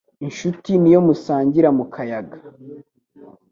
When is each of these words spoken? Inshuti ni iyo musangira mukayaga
Inshuti 0.25 0.69
ni 0.81 0.87
iyo 0.91 0.99
musangira 1.07 1.69
mukayaga 1.77 2.37